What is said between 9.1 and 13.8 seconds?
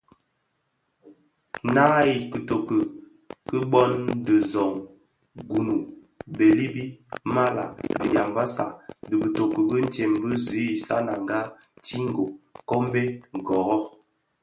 bitoki bitsem bi zi isananga: Tsingo, kombe, Ngorro,